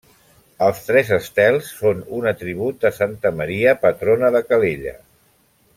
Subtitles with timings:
[0.67, 4.97] Els tres estels són un atribut de Santa Maria, patrona de Calella.